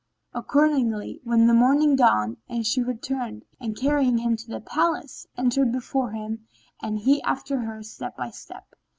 Accordingly, 0.33 1.19
when 1.23 1.45
the 1.45 1.53
morning 1.53 1.95
dawned, 1.95 2.37
she 2.63 2.81
returned 2.81 3.45
and, 3.59 3.77
carrying 3.77 4.17
him 4.17 4.35
to 4.37 4.47
the 4.49 4.59
palace, 4.59 5.27
entered 5.37 5.71
before 5.71 6.09
him 6.09 6.47
and 6.81 6.97
he 6.97 7.21
after 7.21 7.59
her 7.59 7.83
step 7.83 8.17
by 8.17 8.31
step. 8.31 8.65